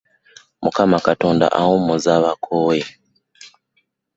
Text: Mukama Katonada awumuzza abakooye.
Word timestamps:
Mukama 0.63 0.97
Katonada 1.05 1.47
awumuzza 1.59 2.09
abakooye. 2.19 2.85